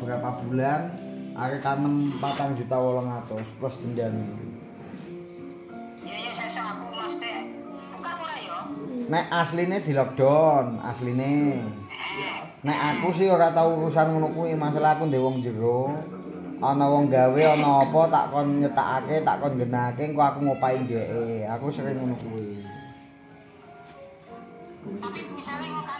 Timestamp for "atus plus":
3.20-3.76